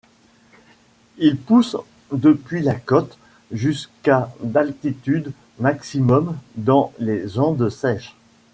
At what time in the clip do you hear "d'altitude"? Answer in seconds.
4.41-5.31